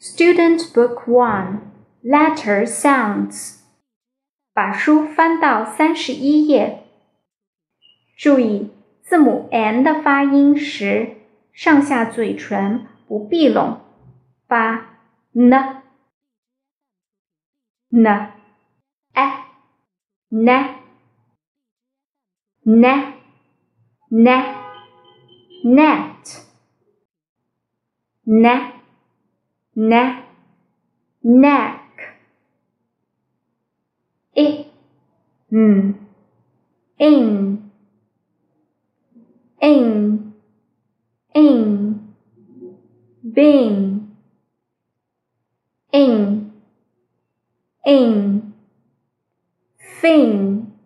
[0.00, 1.60] Student Book One
[2.02, 3.60] Letter Sounds。
[4.52, 6.84] 把书翻到三十一页。
[8.16, 8.70] 注意
[9.02, 11.16] 字母 n 的发音时，
[11.52, 13.80] 上下嘴唇不闭拢，
[14.46, 14.98] 发
[15.32, 15.52] n
[17.90, 18.30] n a
[20.30, 20.48] n
[22.62, 23.14] n
[24.10, 24.24] n
[25.64, 26.40] net
[28.22, 28.72] n
[29.79, 30.23] Ne,
[31.23, 31.79] neck.
[34.35, 34.65] I,
[35.51, 35.95] n,
[36.97, 37.71] in,
[39.61, 40.33] in,
[41.33, 42.13] in,
[43.23, 44.15] bin,
[45.93, 46.51] in,
[47.85, 48.53] in,
[50.01, 50.78] fin.